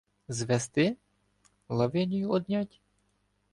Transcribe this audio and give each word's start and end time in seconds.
Звести?— 0.27 0.97
Лавинію 1.69 2.29
однять? 2.29 2.81